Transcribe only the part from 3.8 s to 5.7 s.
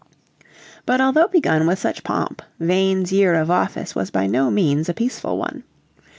was by no means a peaceful one.